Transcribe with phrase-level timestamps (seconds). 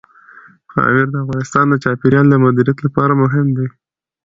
[0.69, 3.67] پامیر د افغانستان د چاپیریال د مدیریت لپاره مهم دي.